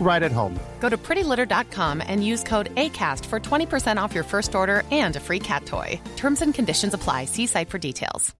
[0.00, 0.58] right at home.
[0.80, 5.20] Go to prettylitter.com and use code ACAST for 20% off your first order and a
[5.20, 6.00] free cat toy.
[6.16, 7.26] Terms and conditions apply.
[7.26, 8.34] See site for details.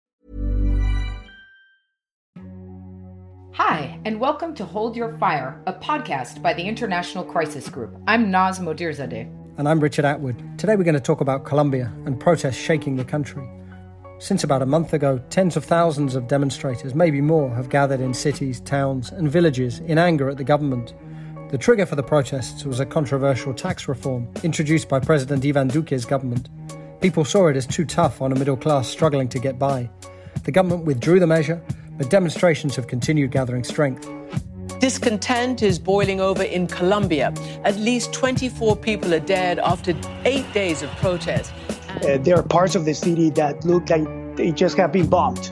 [3.58, 8.00] Hi, and welcome to Hold Your Fire, a podcast by the International Crisis Group.
[8.06, 9.28] I'm Naz Modirzadeh.
[9.58, 10.40] And I'm Richard Atwood.
[10.58, 13.44] Today we're going to talk about Colombia and protests shaking the country.
[14.20, 18.14] Since about a month ago, tens of thousands of demonstrators, maybe more, have gathered in
[18.14, 20.94] cities, towns, and villages in anger at the government.
[21.50, 26.04] The trigger for the protests was a controversial tax reform introduced by President Ivan Duque's
[26.04, 26.50] government.
[27.00, 29.88] People saw it as too tough on a middle class struggling to get by.
[30.44, 31.58] The government withdrew the measure,
[31.96, 34.06] but demonstrations have continued gathering strength.
[34.78, 37.32] Discontent is boiling over in Colombia.
[37.64, 39.94] At least 24 people are dead after
[40.26, 41.54] eight days of protest.
[42.04, 45.50] Uh, there are parts of the city that look like they just have been bombed.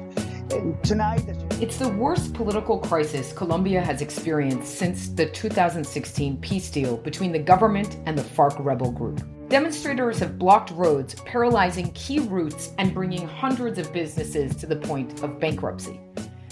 [0.50, 1.26] And tonight,
[1.58, 7.38] it's the worst political crisis Colombia has experienced since the 2016 peace deal between the
[7.38, 9.22] government and the FARC rebel group.
[9.48, 15.22] Demonstrators have blocked roads, paralyzing key routes and bringing hundreds of businesses to the point
[15.22, 15.98] of bankruptcy.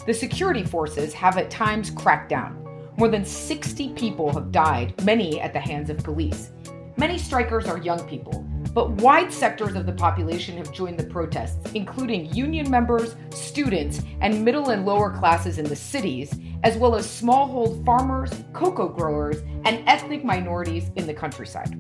[0.07, 2.67] The security forces have at times cracked down.
[2.97, 6.51] More than 60 people have died, many at the hands of police.
[6.97, 8.43] Many strikers are young people,
[8.75, 14.45] but wide sectors of the population have joined the protests, including union members, students, and
[14.45, 19.83] middle and lower classes in the cities, as well as smallhold farmers, cocoa growers, and
[19.89, 21.75] ethnic minorities in the countryside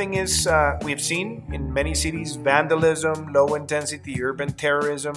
[0.00, 5.14] thing is, uh, we've seen in many cities vandalism, low intensity urban terrorism,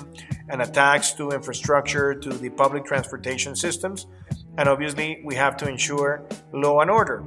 [0.49, 4.07] and attacks to infrastructure, to the public transportation systems.
[4.57, 7.23] And obviously, we have to ensure law and order.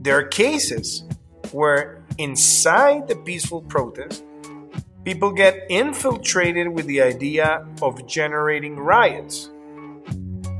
[0.00, 1.05] There are cases
[1.52, 4.24] where inside the peaceful protest,
[5.04, 9.50] people get infiltrated with the idea of generating riots.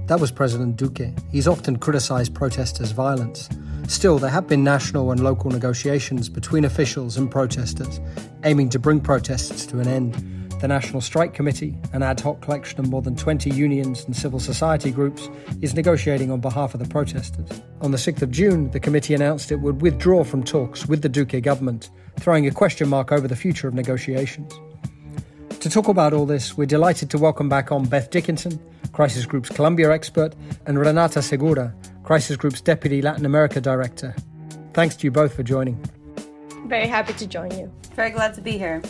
[0.06, 1.12] That was President Duque.
[1.32, 3.48] He's often criticized protesters' violence.
[3.88, 8.00] Still, there have been national and local negotiations between officials and protesters,
[8.44, 10.45] aiming to bring protests to an end.
[10.66, 14.40] The National Strike Committee, an ad hoc collection of more than 20 unions and civil
[14.40, 15.28] society groups,
[15.62, 17.48] is negotiating on behalf of the protesters.
[17.82, 21.08] On the 6th of June, the committee announced it would withdraw from talks with the
[21.08, 24.58] Duque government, throwing a question mark over the future of negotiations.
[25.60, 28.60] To talk about all this, we're delighted to welcome back on Beth Dickinson,
[28.90, 30.34] Crisis Group's Colombia expert,
[30.66, 31.72] and Renata Segura,
[32.02, 34.16] Crisis Group's Deputy Latin America Director.
[34.72, 35.78] Thanks to you both for joining.
[36.66, 37.72] Very happy to join you.
[37.94, 38.82] Very glad to be here.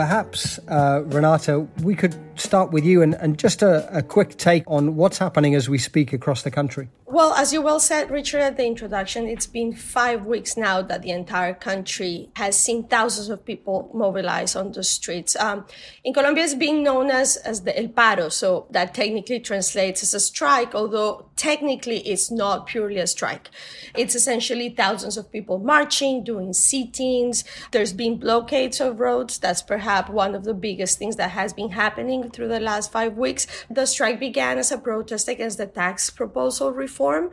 [0.00, 4.64] Perhaps, uh, Renata, we could start with you and, and just a, a quick take
[4.66, 6.88] on what's happening as we speak across the country.
[7.06, 11.02] Well, as you well said, Richard, at the introduction, it's been five weeks now that
[11.02, 15.34] the entire country has seen thousands of people mobilize on the streets.
[15.34, 15.66] Um,
[16.04, 20.14] in Colombia, it's being known as, as the El Paro, so that technically translates as
[20.14, 23.50] a strike, although technically it's not purely a strike.
[23.96, 27.42] It's essentially thousands of people marching, doing sit-ins.
[27.72, 29.38] There's been blockades of roads.
[29.38, 33.16] That's perhaps one of the biggest things that has been happening through the last five
[33.16, 33.46] weeks.
[33.70, 37.30] The strike began as a protest against the tax proposal reform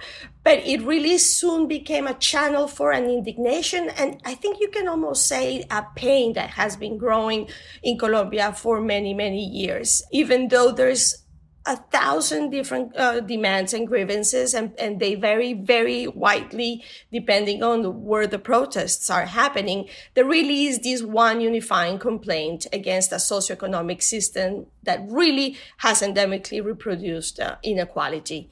[0.48, 3.90] but it really soon became a channel for an indignation.
[3.98, 7.50] And I think you can almost say a pain that has been growing
[7.84, 11.27] in Colombia for many, many years, even though there's
[11.68, 18.06] a thousand different uh, demands and grievances, and, and they vary very widely depending on
[18.06, 19.88] where the protests are happening.
[20.14, 26.64] There really is this one unifying complaint against a socioeconomic system that really has endemically
[26.64, 28.50] reproduced uh, inequality.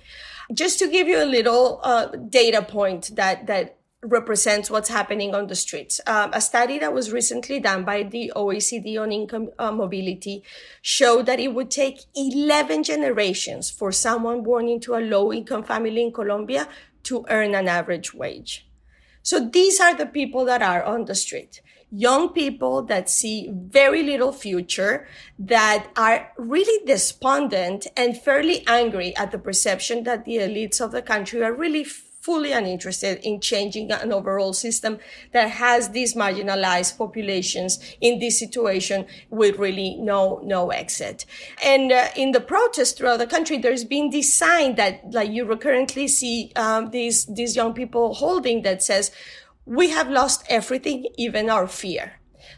[0.53, 5.47] Just to give you a little uh, data point that that represents what's happening on
[5.47, 5.99] the streets.
[6.07, 10.43] Um, a study that was recently done by the OECD on income uh, mobility
[10.81, 16.01] showed that it would take 11 generations for someone born into a low income family
[16.03, 16.67] in Colombia
[17.03, 18.67] to earn an average wage.
[19.21, 21.61] So these are the people that are on the street.
[21.91, 25.07] Young people that see very little future,
[25.39, 31.01] that are really despondent and fairly angry at the perception that the elites of the
[31.01, 31.83] country are really
[32.25, 34.97] fully uninterested in changing an overall system
[35.31, 41.25] that has these marginalized populations in this situation with really no no exit.
[41.63, 45.45] And uh, in the protests throughout the country, there's been this sign that like you
[45.45, 49.11] recurrently see um, these these young people holding that says,
[49.65, 52.05] "We have lost everything, even our fear."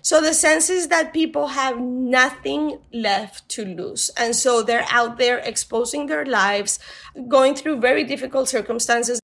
[0.02, 4.10] So the sense is that people have nothing left to lose.
[4.18, 6.80] And so they're out there exposing their lives,
[7.28, 9.22] going through very difficult circumstances.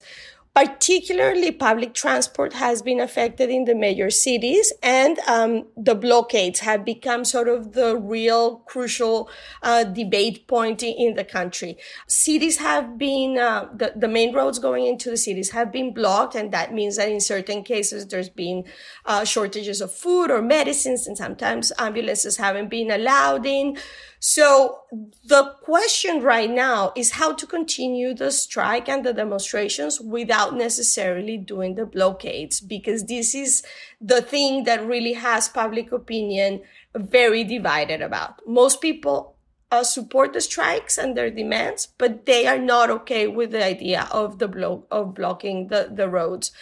[0.55, 6.85] Particularly, public transport has been affected in the major cities, and um, the blockades have
[6.85, 9.31] become sort of the real crucial
[9.63, 11.75] uh, debate point in the country.
[12.07, 16.35] Cities have been, uh, the, the main roads going into the cities have been blocked,
[16.35, 18.63] and that means that in certain cases there's been
[19.07, 23.75] uh, shortages of food or medicines, and sometimes ambulances haven't been allowed in.
[24.25, 24.83] So
[25.25, 31.35] the question right now is how to continue the strike and the demonstrations without necessarily
[31.35, 33.63] doing the blockades, because this is
[33.99, 36.61] the thing that really has public opinion
[36.95, 38.39] very divided about.
[38.47, 39.35] Most people
[39.71, 44.07] uh, support the strikes and their demands, but they are not okay with the idea
[44.09, 46.53] of the blo- of blocking the, the roads.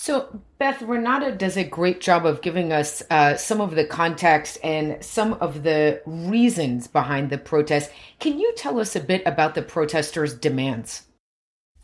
[0.00, 4.56] So, Beth, Renata does a great job of giving us uh, some of the context
[4.62, 7.90] and some of the reasons behind the protest.
[8.20, 11.08] Can you tell us a bit about the protesters' demands?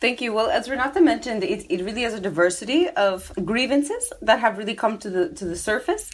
[0.00, 0.32] Thank you.
[0.32, 4.76] Well, as Renata mentioned, it, it really is a diversity of grievances that have really
[4.76, 6.12] come to the to the surface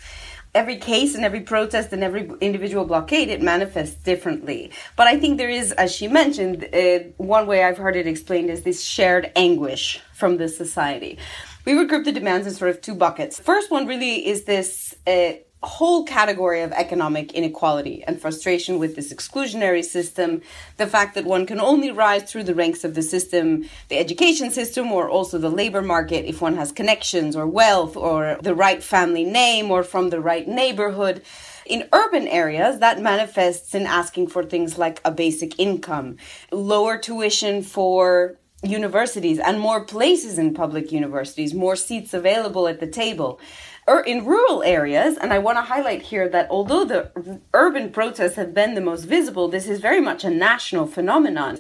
[0.55, 5.39] every case and every protest and every individual blockade it manifests differently but i think
[5.39, 9.31] there is as she mentioned uh, one way i've heard it explained is this shared
[9.37, 11.17] anguish from the society
[11.65, 13.39] we would group the demands in sort of two buckets.
[13.39, 19.13] First one really is this uh, whole category of economic inequality and frustration with this
[19.13, 20.41] exclusionary system,
[20.79, 24.51] the fact that one can only rise through the ranks of the system, the education
[24.51, 28.83] system, or also the labor market if one has connections or wealth or the right
[28.83, 31.23] family name or from the right neighborhood.
[31.67, 36.17] In urban areas, that manifests in asking for things like a basic income,
[36.51, 42.87] lower tuition for universities and more places in public universities, more seats available at the
[42.87, 43.41] table.
[43.87, 48.37] Or in rural areas, and I want to highlight here that although the urban protests
[48.37, 51.59] have been the most visible, this is very much a national phenomenon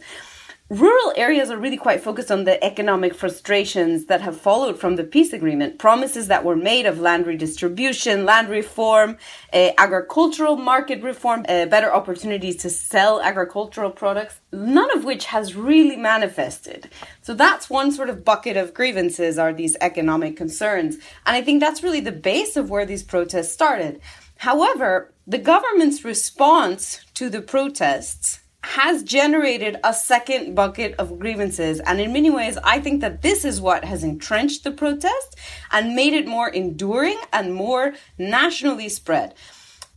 [0.71, 5.03] rural areas are really quite focused on the economic frustrations that have followed from the
[5.03, 5.81] peace agreement.
[5.81, 9.19] Promises that were made of land redistribution, land reform,
[9.53, 15.57] uh, agricultural market reform, uh, better opportunities to sell agricultural products, none of which has
[15.57, 16.89] really manifested.
[17.21, 20.95] So that's one sort of bucket of grievances are these economic concerns.
[21.27, 24.01] And I think that's really the base of where these protests started.
[24.37, 31.81] However, the government's response to the protests has generated a second bucket of grievances.
[31.81, 35.37] And in many ways, I think that this is what has entrenched the protest
[35.73, 39.35] and made it more enduring and more nationally spread.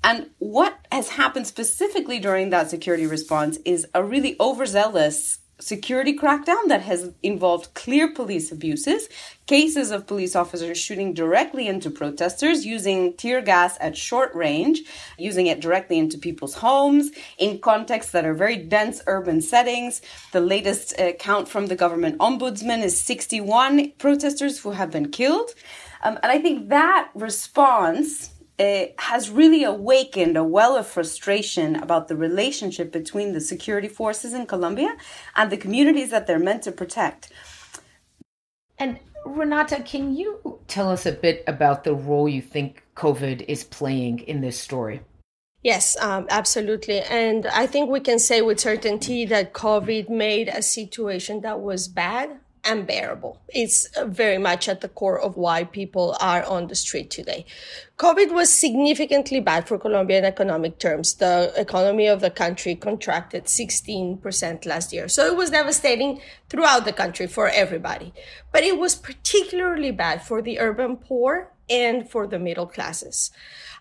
[0.03, 6.67] And what has happened specifically during that security response is a really overzealous security crackdown
[6.67, 9.07] that has involved clear police abuses,
[9.45, 14.81] cases of police officers shooting directly into protesters, using tear gas at short range,
[15.17, 20.01] using it directly into people's homes in contexts that are very dense urban settings.
[20.31, 25.51] The latest uh, count from the government ombudsman is 61 protesters who have been killed.
[26.03, 28.32] Um, and I think that response
[28.63, 34.33] uh, has really awakened a well of frustration about the relationship between the security forces
[34.33, 34.95] in Colombia
[35.35, 37.29] and the communities that they're meant to protect.
[38.79, 43.63] And Renata, can you tell us a bit about the role you think COVID is
[43.63, 45.01] playing in this story?
[45.61, 46.99] Yes, um, absolutely.
[47.01, 51.87] And I think we can say with certainty that COVID made a situation that was
[51.87, 53.41] bad unbearable.
[53.49, 57.45] It's uh, very much at the core of why people are on the street today.
[57.97, 61.13] COVID was significantly bad for Colombia in economic terms.
[61.15, 65.07] The economy of the country contracted 16% last year.
[65.07, 68.13] So it was devastating throughout the country for everybody.
[68.51, 73.31] But it was particularly bad for the urban poor and for the middle classes.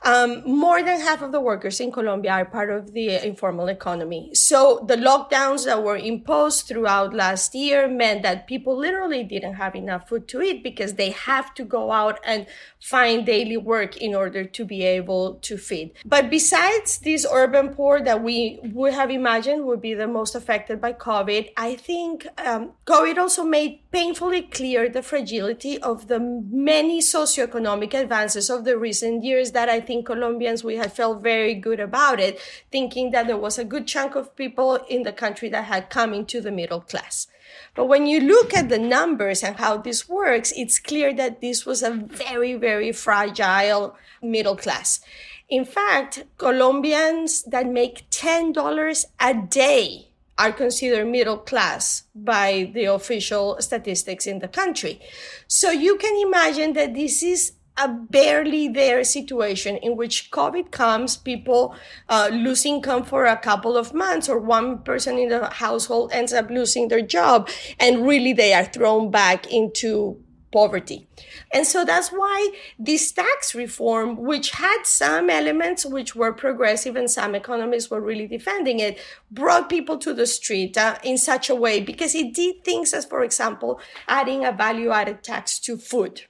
[0.04, 4.34] Um, more than half of the workers in Colombia are part of the informal economy.
[4.34, 9.76] So the lockdowns that were imposed throughout last year meant that people literally didn't have
[9.76, 12.46] enough food to eat because they have to go out and
[12.82, 15.92] find daily work in order to be able to feed.
[16.04, 20.80] But besides this urban poor that we would have imagined would be the most affected
[20.80, 27.00] by COVID, I think um, COVID also made painfully clear the fragility of the many
[27.00, 31.78] socioeconomic advances of the recent years that I think Colombians, we had felt very good
[31.78, 32.40] about it,
[32.72, 36.12] thinking that there was a good chunk of people in the country that had come
[36.12, 37.28] into the middle class.
[37.74, 41.64] But when you look at the numbers and how this works, it's clear that this
[41.64, 45.00] was a very, very fragile middle class.
[45.48, 53.56] In fact, Colombians that make $10 a day are considered middle class by the official
[53.60, 55.00] statistics in the country.
[55.46, 61.16] So you can imagine that this is a barely there situation in which COVID comes,
[61.16, 61.74] people
[62.08, 66.32] uh, lose income for a couple of months, or one person in the household ends
[66.32, 67.48] up losing their job,
[67.80, 71.08] and really they are thrown back into poverty.
[71.52, 77.10] And so that's why this tax reform, which had some elements which were progressive and
[77.10, 78.98] some economists were really defending it,
[79.30, 83.06] brought people to the street uh, in such a way because it did things as,
[83.06, 86.22] for example, adding a value added tax to food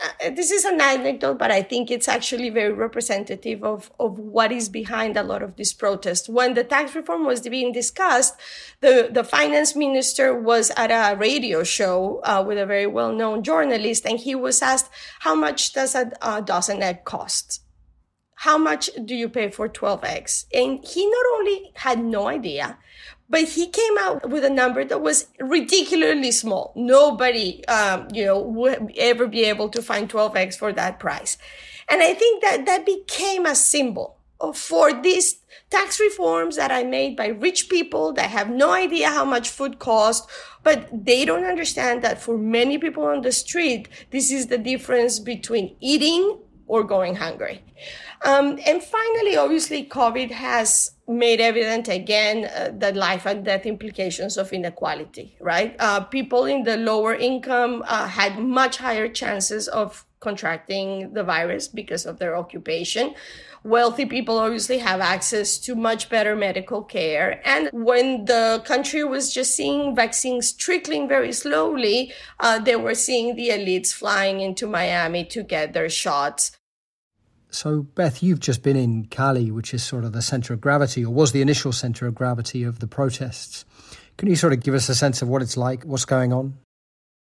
[0.00, 4.52] uh, this is an anecdote, but I think it's actually very representative of, of what
[4.52, 6.28] is behind a lot of this protest.
[6.28, 8.34] When the tax reform was being discussed,
[8.80, 13.42] the, the finance minister was at a radio show uh, with a very well known
[13.42, 14.90] journalist, and he was asked,
[15.20, 17.62] How much does a, a dozen egg cost?
[18.42, 20.46] How much do you pay for 12 eggs?
[20.54, 22.78] And he not only had no idea,
[23.28, 26.72] but he came out with a number that was ridiculously small.
[26.74, 31.36] Nobody, um, you know, would ever be able to find 12 eggs for that price.
[31.88, 34.18] And I think that that became a symbol
[34.54, 39.24] for these tax reforms that are made by rich people that have no idea how
[39.24, 40.26] much food costs,
[40.62, 45.18] but they don't understand that for many people on the street, this is the difference
[45.18, 47.62] between eating or going hungry.
[48.24, 54.36] Um, and finally, obviously, COVID has made evident again uh, the life and death implications
[54.36, 55.74] of inequality, right?
[55.78, 61.68] Uh, people in the lower income uh, had much higher chances of contracting the virus
[61.68, 63.14] because of their occupation.
[63.64, 67.40] Wealthy people obviously have access to much better medical care.
[67.44, 73.36] And when the country was just seeing vaccines trickling very slowly, uh, they were seeing
[73.36, 76.52] the elites flying into Miami to get their shots.
[77.50, 81.04] So, Beth, you've just been in Cali, which is sort of the center of gravity,
[81.04, 83.64] or was the initial center of gravity of the protests.
[84.18, 86.58] Can you sort of give us a sense of what it's like, what's going on?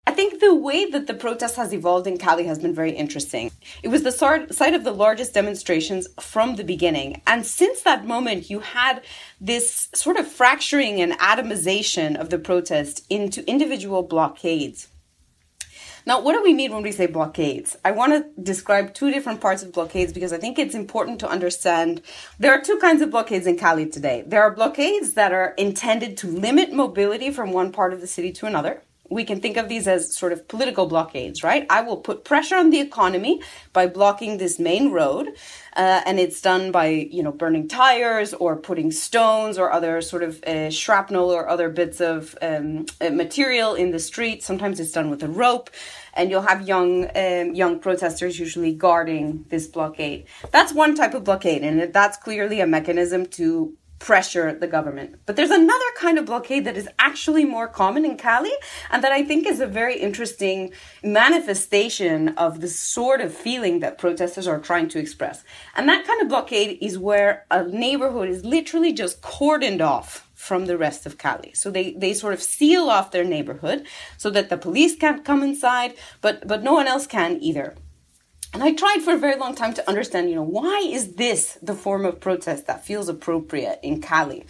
[0.07, 3.51] I think the way that the protest has evolved in Cali has been very interesting.
[3.81, 7.21] It was the site of the largest demonstrations from the beginning.
[7.25, 9.01] And since that moment, you had
[9.41, 14.87] this sort of fracturing and atomization of the protest into individual blockades.
[16.07, 17.75] Now, what do we mean when we say blockades?
[17.83, 21.27] I want to describe two different parts of blockades because I think it's important to
[21.27, 22.03] understand
[22.37, 24.23] there are two kinds of blockades in Cali today.
[24.27, 28.31] There are blockades that are intended to limit mobility from one part of the city
[28.33, 31.65] to another we can think of these as sort of political blockades, right?
[31.69, 33.41] I will put pressure on the economy
[33.73, 35.27] by blocking this main road,
[35.75, 40.23] uh, and it's done by you know burning tires or putting stones or other sort
[40.23, 44.43] of uh, shrapnel or other bits of um, uh, material in the street.
[44.43, 45.69] Sometimes it's done with a rope,
[46.13, 50.25] and you'll have young um, young protesters usually guarding this blockade.
[50.51, 55.15] That's one type of blockade, and that's clearly a mechanism to pressure the government.
[55.25, 58.53] But there's another kind of blockade that is actually more common in Cali
[58.91, 63.97] and that I think is a very interesting manifestation of the sort of feeling that
[63.97, 65.43] protesters are trying to express.
[65.75, 70.67] And that kind of blockade is where a neighborhood is literally just cordoned off from
[70.67, 71.53] the rest of Cali.
[71.55, 75.41] So they, they sort of seal off their neighborhood so that the police can't come
[75.41, 77.73] inside, but, but no one else can either.
[78.55, 81.57] And I tried for a very long time to understand, you know, why is this
[81.61, 84.45] the form of protest that feels appropriate in Cali?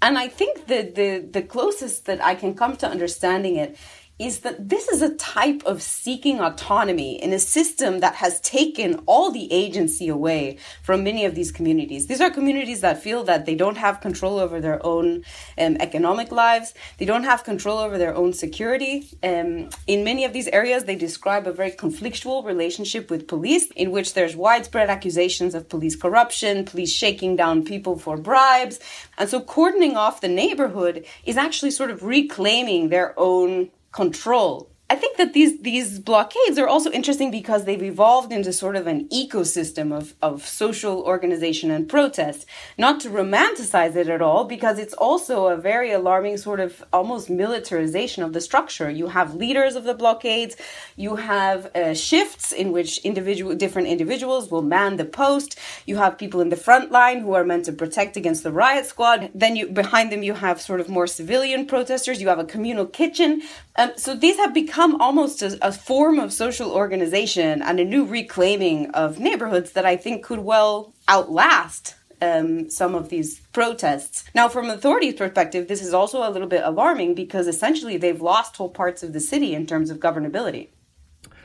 [0.00, 3.76] And I think that the, the closest that I can come to understanding it
[4.18, 9.02] is that this is a type of seeking autonomy in a system that has taken
[9.06, 12.06] all the agency away from many of these communities.
[12.06, 15.24] These are communities that feel that they don't have control over their own
[15.58, 19.08] um, economic lives, they don't have control over their own security.
[19.22, 23.90] Um, in many of these areas, they describe a very conflictual relationship with police, in
[23.90, 28.78] which there's widespread accusations of police corruption, police shaking down people for bribes.
[29.18, 34.96] And so, cordoning off the neighborhood is actually sort of reclaiming their own control I
[34.96, 39.08] think that these these blockades are also interesting because they've evolved into sort of an
[39.08, 42.44] ecosystem of, of social organization and protest.
[42.76, 47.30] Not to romanticize it at all, because it's also a very alarming sort of almost
[47.30, 48.90] militarization of the structure.
[48.90, 50.54] You have leaders of the blockades,
[50.96, 55.58] you have uh, shifts in which individual different individuals will man the post.
[55.86, 58.84] You have people in the front line who are meant to protect against the riot
[58.84, 59.30] squad.
[59.34, 62.20] Then you behind them you have sort of more civilian protesters.
[62.20, 63.40] You have a communal kitchen.
[63.76, 67.84] Um, so these have become become almost a, a, form of social organization and a
[67.84, 74.24] new reclaiming of neighborhoods that I think could well outlast um, some of these protests.
[74.34, 78.56] Now, from authorities' perspective, this is also a little bit alarming because essentially they've lost
[78.56, 80.70] whole parts of the city in terms of governability.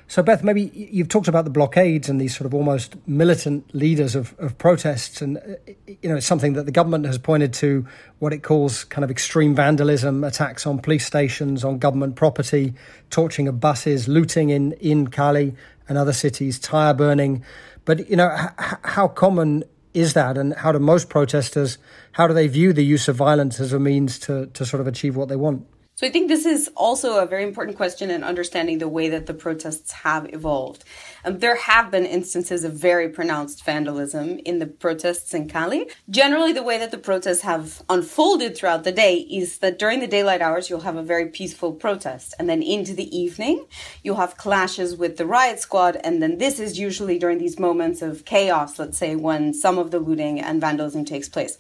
[0.10, 4.16] So, Beth, maybe you've talked about the blockades and these sort of almost militant leaders
[4.16, 7.86] of, of protests, and uh, you know it's something that the government has pointed to
[8.18, 12.74] what it calls kind of extreme vandalism, attacks on police stations, on government property,
[13.12, 15.54] torching of buses, looting in in Cali
[15.88, 17.44] and other cities, tire burning.
[17.86, 19.64] But you know, h- how common
[19.94, 21.78] is that, and how do most protesters
[22.14, 24.88] how do they view the use of violence as a means to to sort of
[24.88, 25.68] achieve what they want?
[26.00, 29.26] So I think this is also a very important question in understanding the way that
[29.26, 30.86] the protests have evolved.
[31.26, 35.90] Um, there have been instances of very pronounced vandalism in the protests in Cali.
[36.10, 40.08] Generally, the way that the protests have unfolded throughout the day is that during the
[40.08, 42.34] daylight hours, you'll have a very peaceful protest.
[42.40, 43.66] And then into the evening,
[44.02, 45.98] you'll have clashes with the riot squad.
[45.98, 49.92] And then this is usually during these moments of chaos, let's say, when some of
[49.92, 51.58] the looting and vandalism takes place.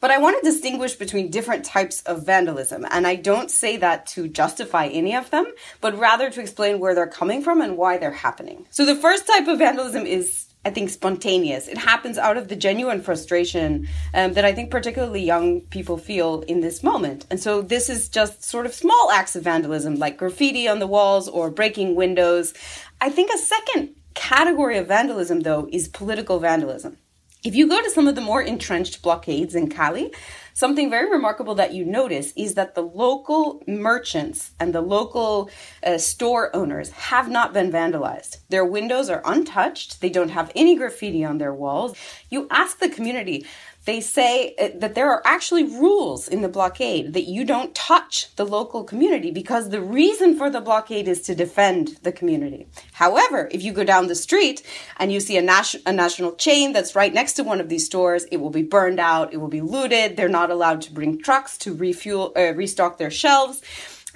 [0.00, 4.06] But I want to distinguish between different types of vandalism, and I don't say that
[4.08, 7.98] to justify any of them, but rather to explain where they're coming from and why
[7.98, 8.66] they're happening.
[8.70, 11.68] So the first type of vandalism is I think spontaneous.
[11.68, 16.42] It happens out of the genuine frustration um, that I think particularly young people feel
[16.42, 17.26] in this moment.
[17.30, 20.86] And so this is just sort of small acts of vandalism like graffiti on the
[20.86, 22.54] walls or breaking windows.
[23.00, 26.98] I think a second category of vandalism though is political vandalism.
[27.44, 30.12] If you go to some of the more entrenched blockades in Cali,
[30.54, 35.48] something very remarkable that you notice is that the local merchants and the local
[35.86, 38.38] uh, store owners have not been vandalized.
[38.48, 41.96] Their windows are untouched, they don't have any graffiti on their walls.
[42.28, 43.46] You ask the community,
[43.88, 48.28] they say uh, that there are actually rules in the blockade that you don't touch
[48.36, 52.68] the local community because the reason for the blockade is to defend the community.
[52.92, 54.62] However, if you go down the street
[54.98, 57.86] and you see a, nas- a national chain that's right next to one of these
[57.86, 61.18] stores, it will be burned out, it will be looted, they're not allowed to bring
[61.22, 63.62] trucks to refuel, uh, restock their shelves.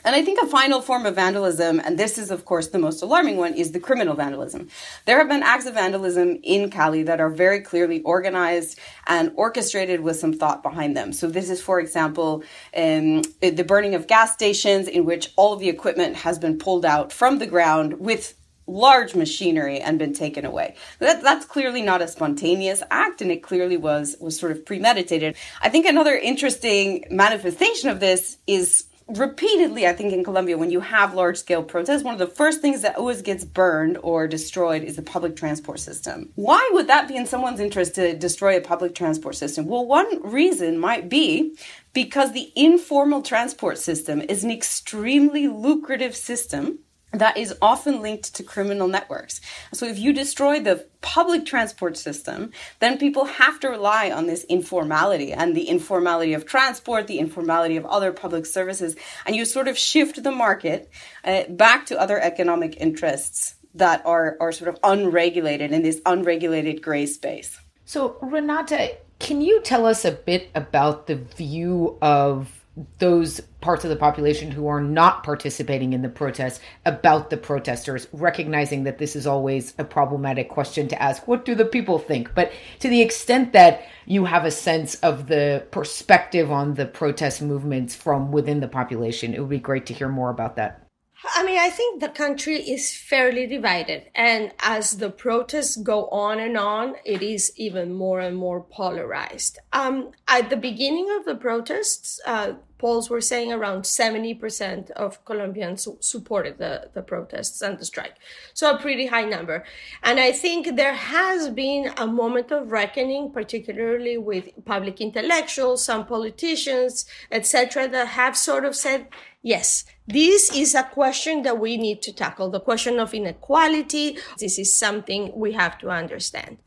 [0.05, 3.03] And I think a final form of vandalism, and this is, of course, the most
[3.03, 4.69] alarming one, is the criminal vandalism.
[5.05, 10.01] There have been acts of vandalism in Cali that are very clearly organized and orchestrated
[10.01, 11.13] with some thought behind them.
[11.13, 12.43] So, this is, for example,
[12.77, 16.85] um, the burning of gas stations in which all of the equipment has been pulled
[16.85, 18.35] out from the ground with
[18.67, 20.75] large machinery and been taken away.
[20.99, 25.37] That, that's clearly not a spontaneous act, and it clearly was was sort of premeditated.
[25.61, 30.81] I think another interesting manifestation of this is repeatedly, I think in Colombia, when you
[30.81, 34.83] have large scale protests, one of the first things that always gets burned or destroyed
[34.83, 36.31] is the public transport system.
[36.35, 39.67] Why would that be in someone's interest to destroy a public transport system?
[39.67, 41.57] Well, one reason might be
[41.93, 46.79] because the informal transport system is an extremely lucrative system
[47.13, 49.41] that is often linked to criminal networks.
[49.73, 54.45] So if you destroy the public transport system, then people have to rely on this
[54.45, 58.97] informality and the informality of transport, the informality of other public services,
[59.27, 60.91] and you sort of shift the market
[61.25, 66.83] uh, back to other economic interests that are, are sort of unregulated in this unregulated
[66.83, 67.59] gray space.
[67.85, 72.62] So, Renata, can you tell us a bit about the view of
[72.99, 78.09] those parts of the population who are not participating in the protests about the protesters,
[78.13, 81.29] recognizing that this is always a problematic question to ask.
[81.29, 82.35] What do the people think?
[82.35, 87.43] But to the extent that you have a sense of the perspective on the protest
[87.43, 90.82] movements from within the population, it would be great to hear more about that.
[91.25, 94.11] I mean, I think the country is fairly divided.
[94.15, 99.59] And as the protests go on and on, it is even more and more polarized.
[99.73, 105.87] Um, at the beginning of the protests, uh, polls were saying around 70% of Colombians
[106.01, 108.17] supported the, the protests and the strike.
[108.55, 109.65] So a pretty high number.
[110.03, 116.07] And I think there has been a moment of reckoning, particularly with public intellectuals, some
[116.07, 119.07] politicians, etc., that have sort of said,
[119.43, 122.51] yes, this is a question that we need to tackle.
[122.51, 124.19] The question of inequality.
[124.39, 126.59] This is something we have to understand.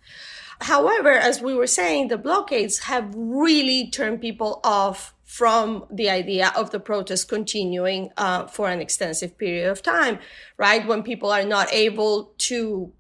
[0.62, 6.54] However, as we were saying, the blockades have really turned people off from the idea
[6.56, 10.20] of the protest continuing uh, for an extensive period of time,
[10.58, 10.88] right?
[10.88, 12.94] When people are not able to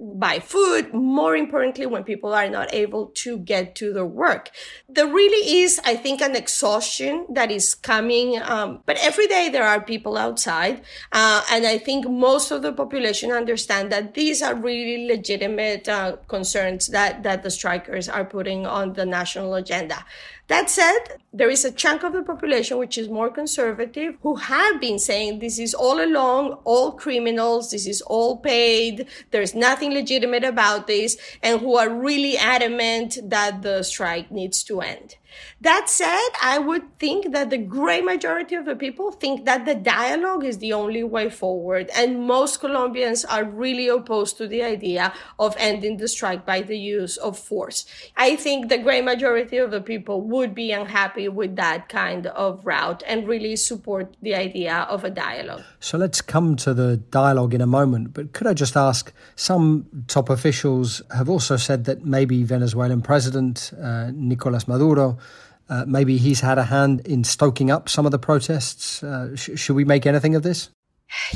[0.00, 4.50] buy food, more importantly, when people are not able to get to their work.
[4.88, 8.40] There really is, I think, an exhaustion that is coming.
[8.42, 10.82] Um, but every day there are people outside.
[11.12, 16.16] Uh, and I think most of the population understand that these are really legitimate uh,
[16.28, 20.04] concerns that, that the strikers are putting on the national agenda.
[20.48, 24.80] That said, there is a chunk of the population which is more conservative who have
[24.80, 30.44] been saying this is all along all criminals, this is all paid, there's nothing legitimate
[30.44, 35.16] about this, and who are really adamant that the strike needs to end.
[35.60, 39.74] That said, I would think that the great majority of the people think that the
[39.74, 41.90] dialogue is the only way forward.
[41.94, 46.78] And most Colombians are really opposed to the idea of ending the strike by the
[46.78, 47.86] use of force.
[48.16, 52.64] I think the great majority of the people would be unhappy with that kind of
[52.66, 55.62] route and really support the idea of a dialogue.
[55.80, 58.12] So let's come to the dialogue in a moment.
[58.12, 63.72] But could I just ask some top officials have also said that maybe Venezuelan President
[63.82, 65.18] uh, Nicolas Maduro
[65.68, 69.02] uh, maybe he's had a hand in stoking up some of the protests.
[69.02, 70.70] Uh, sh- should we make anything of this?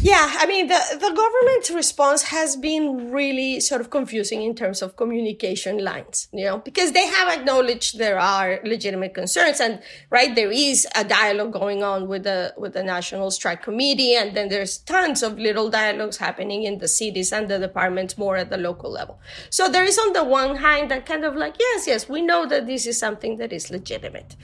[0.03, 4.83] Yeah, I mean, the, the government's response has been really sort of confusing in terms
[4.83, 9.81] of communication lines, you know, because they have acknowledged there are legitimate concerns and,
[10.11, 14.15] right, there is a dialogue going on with the, with the National Strike Committee.
[14.15, 18.37] And then there's tons of little dialogues happening in the cities and the departments more
[18.37, 19.21] at the local level.
[19.51, 22.45] So there is on the one hand that kind of like, yes, yes, we know
[22.47, 24.37] that this is something that is legitimate.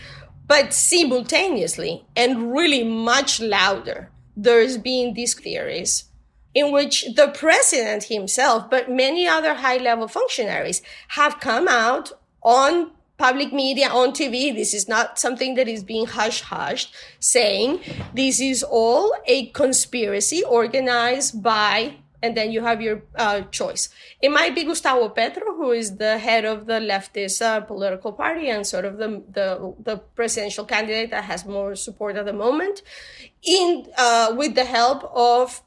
[0.46, 6.05] But simultaneously and really much louder, there's been these theories
[6.55, 12.90] in which the president himself, but many other high level functionaries have come out on
[13.18, 14.55] public media, on TV.
[14.55, 17.81] This is not something that is being hush hushed, saying
[18.14, 23.88] this is all a conspiracy organized by and then you have your uh, choice.
[24.20, 28.46] It might be Gustavo Petro, who is the head of the leftist uh, political party
[28.50, 29.46] and sort of the, the,
[29.88, 32.82] the presidential candidate that has more support at the moment,
[33.42, 35.62] in uh, with the help of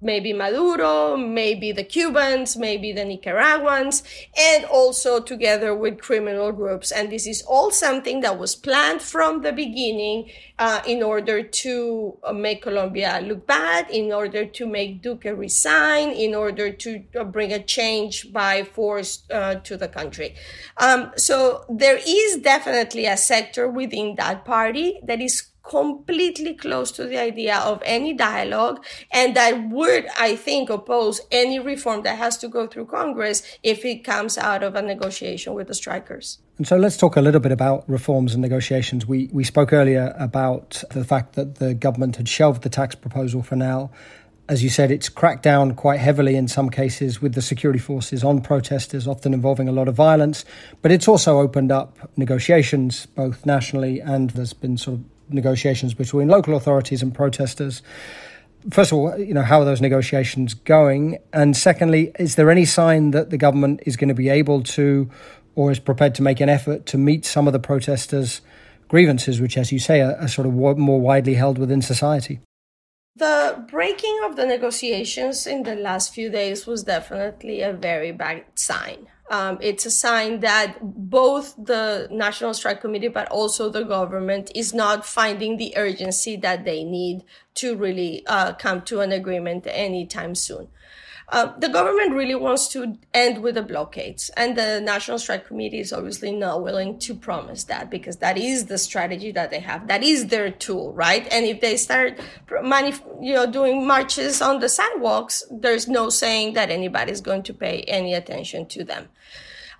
[0.00, 4.02] maybe Maduro, maybe the Cubans, maybe the Nicaraguans,
[4.38, 6.90] and also together with criminal groups.
[6.90, 12.16] And this is all something that was planned from the beginning uh, in order to
[12.24, 17.24] uh, make Colombia look bad, in order to make Duque resign, in order to uh,
[17.24, 20.34] bring a change by force uh, to the country.
[20.78, 27.06] Um, so there is definitely a sector within that party that is completely close to
[27.06, 32.38] the idea of any dialogue and that would, I think, oppose any reform that has
[32.38, 36.38] to go through Congress if it comes out of a negotiation with the strikers.
[36.58, 39.06] And so let's talk a little bit about reforms and negotiations.
[39.06, 43.42] We, we spoke earlier about the fact that the government had shelved the tax proposal
[43.42, 43.90] for now.
[44.46, 48.24] As you said, it's cracked down quite heavily in some cases with the security forces
[48.24, 50.44] on protesters, often involving a lot of violence.
[50.82, 56.28] But it's also opened up negotiations, both nationally and there's been sort of negotiations between
[56.28, 57.82] local authorities and protesters.
[58.70, 61.18] First of all, you know, how are those negotiations going?
[61.32, 65.10] And secondly, is there any sign that the government is going to be able to
[65.54, 68.40] or is prepared to make an effort to meet some of the protesters'
[68.88, 72.40] grievances, which, as you say, are, are sort of more widely held within society?
[73.16, 78.44] The breaking of the negotiations in the last few days was definitely a very bad
[78.54, 79.08] sign.
[79.30, 84.74] Um, it's a sign that both the National Strike Committee but also the government is
[84.74, 87.22] not finding the urgency that they need
[87.54, 90.66] to really uh, come to an agreement anytime soon.
[91.30, 95.78] Uh, the government really wants to end with the blockades, and the National Strike Committee
[95.78, 99.86] is obviously not willing to promise that because that is the strategy that they have.
[99.86, 101.26] That is their tool, right?
[101.30, 106.54] And if they start, manif- you know, doing marches on the sidewalks, there's no saying
[106.54, 109.08] that anybody's going to pay any attention to them.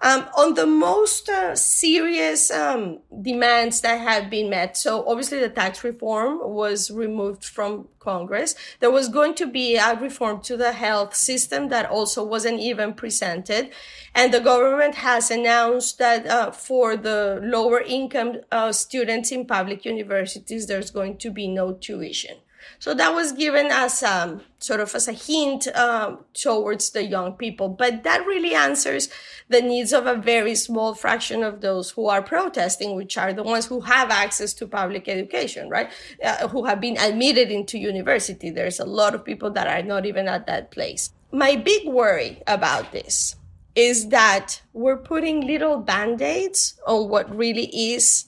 [0.03, 5.51] Um, on the most uh, serious um, demands that have been met, so obviously the
[5.51, 8.55] tax reform was removed from Congress.
[8.81, 12.95] There was going to be a reform to the health system that also wasn't even
[12.95, 13.73] presented.
[14.15, 19.85] And the government has announced that uh, for the lower income uh, students in public
[19.85, 22.37] universities, there's going to be no tuition.
[22.81, 27.35] So that was given as um, sort of as a hint um, towards the young
[27.35, 29.11] people, but that really answers
[29.51, 33.43] the needs of a very small fraction of those who are protesting, which are the
[33.43, 35.91] ones who have access to public education, right?
[36.25, 38.49] Uh, who have been admitted into university.
[38.49, 41.11] There's a lot of people that are not even at that place.
[41.33, 43.37] My big worry about this
[43.75, 48.25] is that we're putting little band-aids on what really is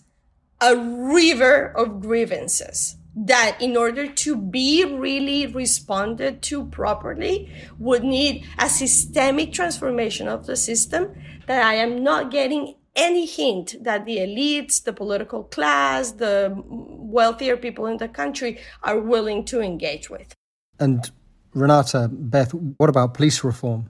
[0.60, 8.46] a river of grievances that in order to be really responded to properly would need
[8.58, 11.14] a systemic transformation of the system
[11.46, 17.56] that I am not getting any hint that the elites, the political class, the wealthier
[17.56, 20.34] people in the country are willing to engage with.
[20.78, 21.10] And
[21.54, 23.88] Renata, Beth, what about police reform?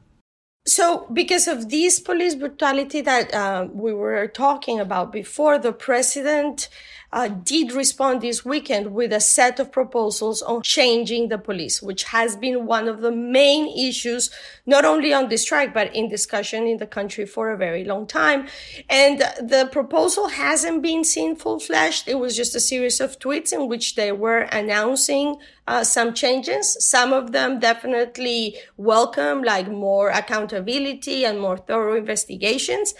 [0.64, 6.68] So, because of this police brutality that uh, we were talking about before, the president
[7.12, 12.04] uh, did respond this weekend with a set of proposals on changing the police, which
[12.04, 14.30] has been one of the main issues,
[14.64, 18.06] not only on the strike, but in discussion in the country for a very long
[18.06, 18.46] time.
[18.88, 22.08] And the proposal hasn't been seen full fledged.
[22.08, 26.76] It was just a series of tweets in which they were announcing uh, some changes.
[26.80, 32.94] Some of them definitely welcome, like more accountability and more thorough investigations.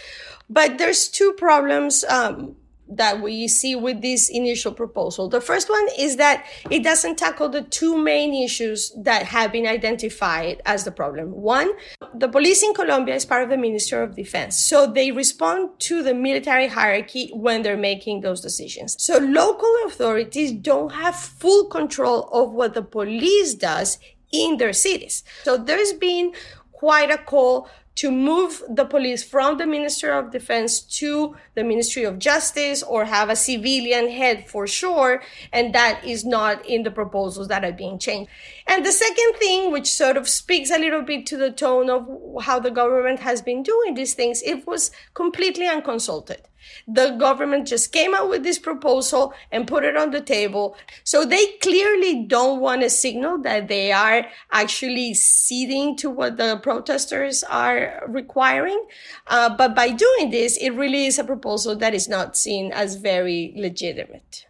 [0.51, 2.57] But there's two problems um,
[2.97, 5.29] that we see with this initial proposal.
[5.29, 9.67] The first one is that it doesn't tackle the two main issues that have been
[9.67, 11.33] identified as the problem.
[11.33, 11.71] One,
[12.15, 14.59] the police in Colombia is part of the Ministry of Defense.
[14.59, 18.97] So they respond to the military hierarchy when they're making those decisions.
[18.99, 23.99] So local authorities don't have full control of what the police does
[24.33, 25.25] in their cities.
[25.45, 26.33] So there's been
[26.73, 32.05] quite a call to move the police from the Ministry of Defense to the Ministry
[32.05, 35.23] of Justice or have a civilian head for sure.
[35.53, 38.31] And that is not in the proposals that are being changed.
[38.67, 42.09] And the second thing, which sort of speaks a little bit to the tone of
[42.43, 46.41] how the government has been doing these things, it was completely unconsulted.
[46.87, 50.77] The government just came out with this proposal and put it on the table.
[51.05, 56.59] So they clearly don't want to signal that they are actually ceding to what the
[56.63, 58.85] protesters are requiring.
[59.27, 62.97] Uh, but by doing this, it really is a proposal that is not seen as
[62.97, 64.47] very legitimate.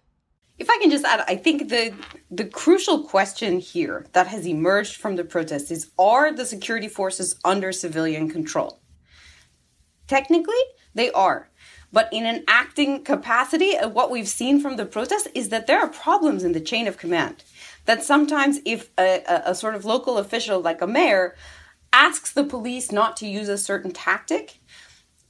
[0.59, 1.93] If I can just add, I think the
[2.31, 7.35] the crucial question here that has emerged from the protests is are the security forces
[7.45, 8.81] under civilian control?
[10.07, 10.63] Technically,
[10.95, 11.49] they are.
[11.93, 15.81] But in an acting capacity, uh, what we've seen from the protests is that there
[15.81, 17.45] are problems in the chain of command.
[17.85, 21.37] That sometimes, if a, a, a sort of local official like a mayor
[21.93, 24.61] asks the police not to use a certain tactic,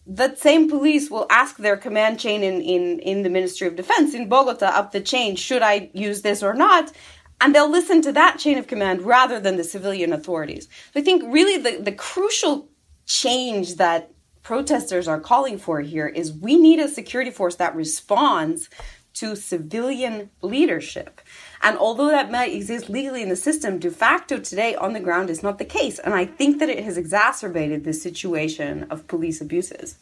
[0.06, 4.14] that same police will ask their command chain in, in, in the Ministry of Defense
[4.14, 6.92] in Bogota up the chain, should I use this or not?
[7.40, 10.68] And they'll listen to that chain of command rather than the civilian authorities.
[10.92, 12.68] So I think really the, the crucial
[13.06, 14.11] change that
[14.42, 18.68] protesters are calling for here is we need a security force that responds
[19.14, 21.20] to civilian leadership.
[21.62, 25.30] And although that might exist legally in the system, de facto today on the ground
[25.30, 25.98] is not the case.
[25.98, 29.98] And I think that it has exacerbated the situation of police abuses.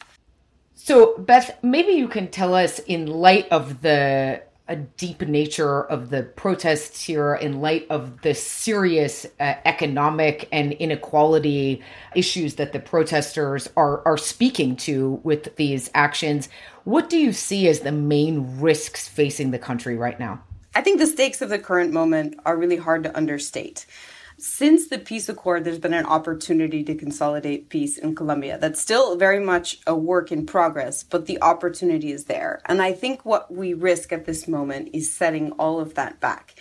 [0.75, 6.11] So, Beth, maybe you can tell us, in light of the a deep nature of
[6.11, 11.83] the protests here in light of the serious uh, economic and inequality
[12.15, 16.47] issues that the protesters are are speaking to with these actions.
[16.85, 20.41] What do you see as the main risks facing the country right now?
[20.73, 23.85] I think the stakes of the current moment are really hard to understate
[24.41, 28.57] since the peace accord, there's been an opportunity to consolidate peace in Colombia.
[28.57, 32.61] That's still very much a work in progress, but the opportunity is there.
[32.65, 36.55] And I think what we risk at this moment is setting all of that back.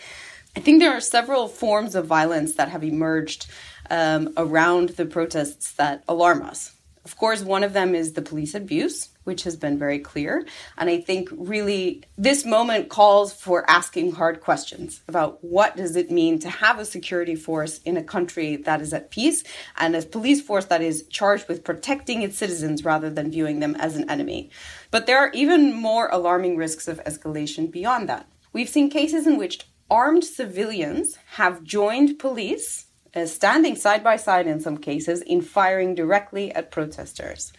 [0.56, 3.46] I think there are several forms of violence that have emerged
[3.88, 6.74] um, around the protests that alarm us.
[7.04, 10.46] Of course, one of them is the police abuse, which has been very clear.
[10.78, 16.10] And I think really this moment calls for asking hard questions about what does it
[16.10, 19.44] mean to have a security force in a country that is at peace
[19.76, 23.74] and a police force that is charged with protecting its citizens rather than viewing them
[23.76, 24.50] as an enemy.
[24.90, 28.26] But there are even more alarming risks of escalation beyond that.
[28.52, 34.46] We've seen cases in which armed civilians have joined police uh, standing side by side
[34.46, 37.52] in some cases in firing directly at protesters.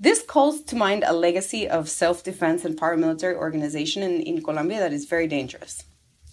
[0.00, 4.78] This calls to mind a legacy of self defense and paramilitary organization in, in Colombia
[4.78, 5.82] that is very dangerous.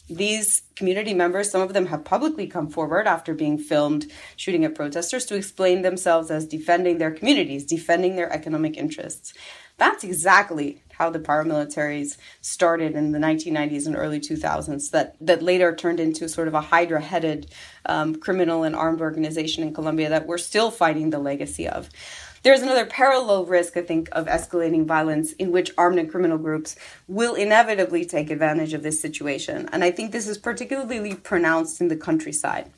[0.07, 4.75] These community members, some of them have publicly come forward after being filmed shooting at
[4.75, 9.33] protesters to explain themselves as defending their communities, defending their economic interests.
[9.77, 15.75] That's exactly how the paramilitaries started in the 1990s and early 2000s, that, that later
[15.75, 17.51] turned into sort of a hydra headed
[17.85, 21.89] um, criminal and armed organization in Colombia that we're still fighting the legacy of.
[22.45, 26.75] There's another parallel risk, I think, of escalating violence in which armed and criminal groups
[27.07, 29.67] will inevitably take advantage of this situation.
[29.71, 32.71] And I think this is particularly pronounced in the countryside.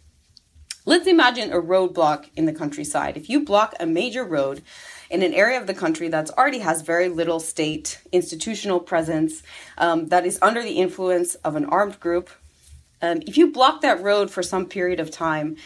[0.85, 3.17] Let's imagine a roadblock in the countryside.
[3.17, 4.61] If you block a major road,
[5.09, 9.43] in an area of the country that already has very little state institutional presence,
[9.77, 12.29] um, that is under the influence of an armed group,
[13.01, 15.57] um, if you block that road for some period of time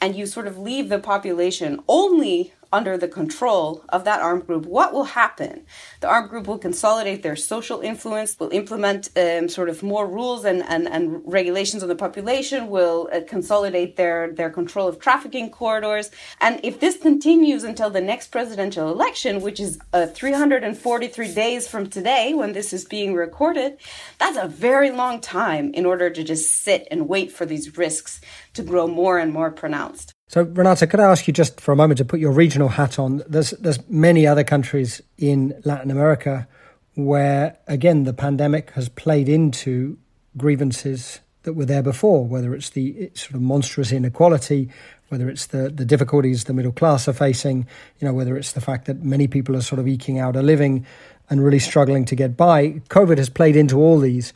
[0.00, 4.66] and you sort of leave the population only under the control of that armed group,
[4.66, 5.64] what will happen?
[6.00, 10.44] The armed group will consolidate their social influence, will implement um, sort of more rules
[10.44, 15.50] and, and, and regulations on the population, will uh, consolidate their, their control of trafficking
[15.50, 16.10] corridors.
[16.40, 21.88] And if this continues until the next presidential election, which is uh, 343 days from
[21.88, 23.76] today when this is being recorded,
[24.18, 28.20] that's a very long time in order to just sit and wait for these risks
[28.54, 30.13] to grow more and more pronounced.
[30.28, 32.98] So, Renata, could I ask you just for a moment to put your regional hat
[32.98, 33.22] on?
[33.28, 36.48] There's there's many other countries in Latin America
[36.94, 39.98] where, again, the pandemic has played into
[40.36, 44.70] grievances that were there before, whether it's the sort of monstrous inequality,
[45.08, 47.66] whether it's the, the difficulties the middle class are facing,
[47.98, 50.42] you know, whether it's the fact that many people are sort of eking out a
[50.42, 50.86] living
[51.28, 52.70] and really struggling to get by.
[52.88, 54.32] COVID has played into all these.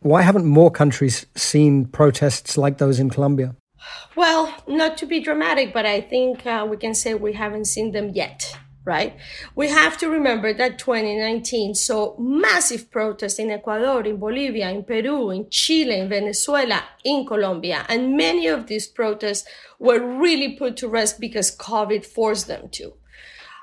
[0.00, 3.54] Why haven't more countries seen protests like those in Colombia?
[4.16, 7.92] Well, not to be dramatic, but I think uh, we can say we haven't seen
[7.92, 9.16] them yet, right?
[9.54, 15.30] We have to remember that 2019 saw massive protests in Ecuador, in Bolivia, in Peru,
[15.30, 17.84] in Chile, in Venezuela, in Colombia.
[17.88, 22.94] And many of these protests were really put to rest because COVID forced them to.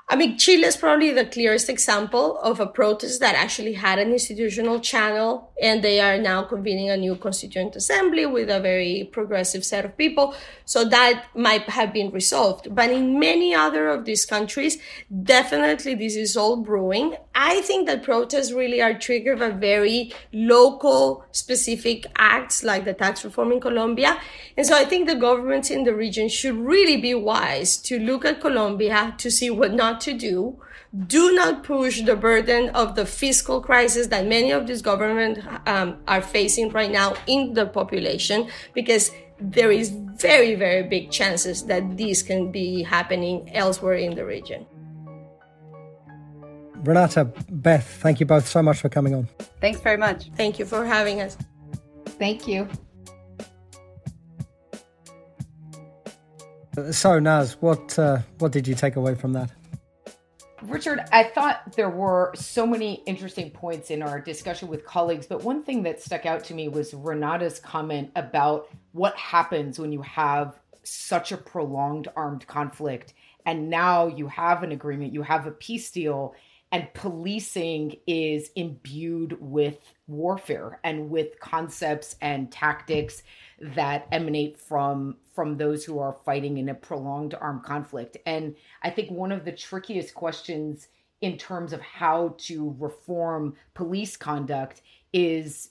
[0.08, 4.12] I mean, Chile is probably the clearest example of a protest that actually had an
[4.12, 9.64] institutional channel, and they are now convening a new constituent assembly with a very progressive
[9.64, 10.36] set of people.
[10.64, 12.72] So that might have been resolved.
[12.72, 14.78] But in many other of these countries,
[15.24, 17.16] definitely this is all brewing.
[17.34, 23.24] I think that protests really are triggered by very local, specific acts like the tax
[23.24, 24.20] reform in Colombia.
[24.56, 28.24] And so I think the governments in the region should really be wise to look
[28.24, 30.56] at Colombia to see what not not to do.
[31.06, 35.98] Do not push the burden of the fiscal crisis that many of these governments um,
[36.06, 41.96] are facing right now in the population because there is very, very big chances that
[41.96, 44.66] this can be happening elsewhere in the region.
[46.84, 49.28] Renata, Beth, thank you both so much for coming on.
[49.60, 50.30] Thanks very much.
[50.36, 51.36] Thank you for having us.
[52.18, 52.68] Thank you.
[56.92, 59.50] So, Naz, what uh, what did you take away from that?
[60.68, 65.44] Richard, I thought there were so many interesting points in our discussion with colleagues, but
[65.44, 70.02] one thing that stuck out to me was Renata's comment about what happens when you
[70.02, 73.14] have such a prolonged armed conflict.
[73.44, 76.34] And now you have an agreement, you have a peace deal,
[76.72, 83.22] and policing is imbued with warfare and with concepts and tactics
[83.60, 88.16] that emanate from from those who are fighting in a prolonged armed conflict.
[88.24, 90.88] And I think one of the trickiest questions
[91.20, 94.80] in terms of how to reform police conduct
[95.12, 95.70] is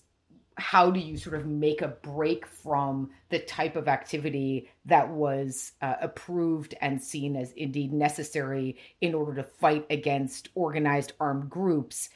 [0.57, 5.73] how do you sort of make a break from the type of activity that was
[5.81, 12.09] uh, approved and seen as indeed necessary in order to fight against organized armed groups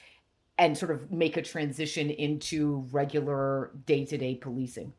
[0.57, 4.93] and sort of make a transition into regular day-to-day policing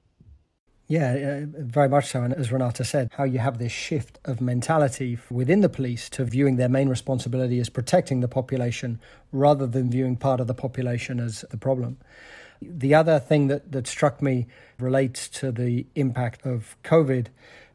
[0.91, 2.25] yeah, uh, very much so.
[2.25, 6.25] And as Renata said, how you have this shift of mentality within the police to
[6.25, 8.99] viewing their main responsibility as protecting the population
[9.31, 11.99] rather than viewing part of the population as the problem.
[12.63, 14.47] The other thing that, that struck me
[14.79, 17.27] relates to the impact of COVID.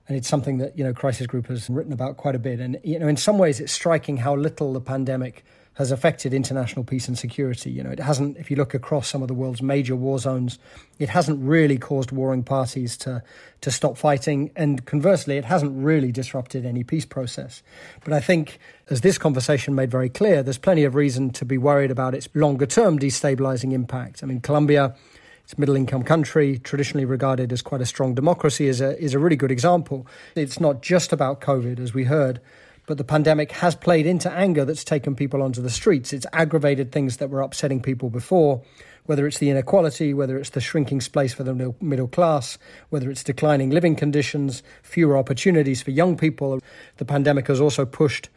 [0.08, 2.60] And it's something that, you know, Crisis Group has written about quite a bit.
[2.60, 5.44] And, you know, in some ways, it's striking how little the pandemic
[5.76, 7.70] has affected international peace and security.
[7.70, 10.58] You know, it hasn't, if you look across some of the world's major war zones,
[11.00, 13.22] it hasn't really caused warring parties to,
[13.62, 14.52] to stop fighting.
[14.56, 17.62] And conversely, it hasn't really disrupted any peace process.
[18.06, 18.58] But I think,
[18.90, 22.30] as this conversation made very clear, there's plenty of reason to be worried about its
[22.34, 24.24] longer term destabilizing impact.
[24.24, 24.96] I mean, Colombia,
[25.44, 29.14] it's a middle income country, traditionally regarded as quite a strong democracy, is a, is
[29.14, 30.08] a really good example.
[30.36, 32.40] It's not just about COVID, as we heard
[32.88, 36.14] But the pandemic has played into anger that's taken people onto the streets.
[36.14, 38.62] It's aggravated things that were upsetting people before,
[39.06, 42.58] whether it's the inequality, whether it's the shrinking space for the middle class,
[42.90, 46.60] whether it's declining living conditions, fewer opportunities for young people.
[46.98, 48.30] The pandemic has also pushed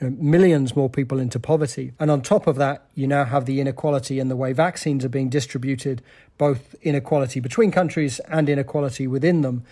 [0.00, 1.92] you know, millions more people into poverty.
[2.00, 5.10] And on top of that, you now have the inequality in the way vaccines are
[5.10, 6.02] being distributed,
[6.36, 9.64] both inequality between countries and inequality within them.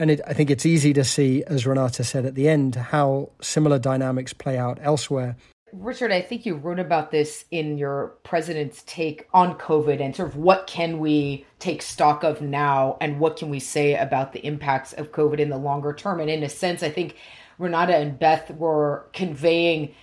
[0.00, 3.32] And it, I think it's easy to see, as Renata said at the end, how
[3.42, 5.36] similar dynamics play out elsewhere.
[5.74, 10.30] Richard, I think you wrote about this in your president's take on COVID and sort
[10.30, 14.44] of what can we take stock of now and what can we say about the
[14.44, 16.18] impacts of COVID in the longer term.
[16.18, 17.16] And in a sense, I think
[17.58, 19.94] Renata and Beth were conveying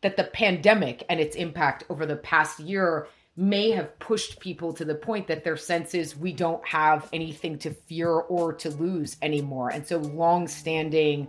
[0.00, 3.06] that the pandemic and its impact over the past year
[3.38, 7.56] may have pushed people to the point that their sense is we don't have anything
[7.56, 9.70] to fear or to lose anymore.
[9.70, 11.28] And so long-standing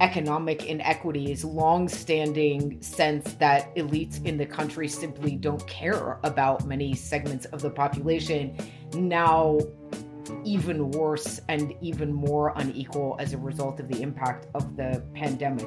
[0.00, 7.44] economic inequities, long-standing sense that elites in the country simply don't care about many segments
[7.46, 8.56] of the population
[8.94, 9.58] now
[10.44, 15.66] even worse and even more unequal as a result of the impact of the pandemic.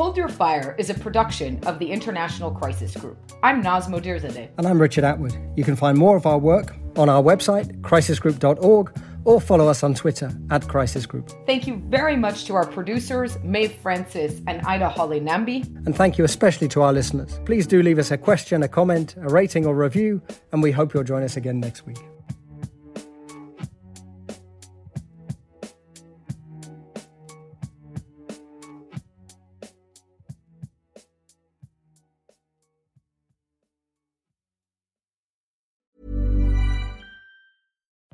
[0.00, 3.18] Hold Your Fire is a production of the International Crisis Group.
[3.42, 4.48] I'm Naz Modirzadeh.
[4.56, 5.36] And I'm Richard Atwood.
[5.56, 9.92] You can find more of our work on our website, crisisgroup.org or follow us on
[9.92, 11.30] Twitter at Crisis Group.
[11.44, 15.66] Thank you very much to our producers, Maeve Francis and Ida Holly Nambi.
[15.84, 17.38] And thank you especially to our listeners.
[17.44, 20.22] Please do leave us a question, a comment, a rating, or review,
[20.52, 21.98] and we hope you'll join us again next week.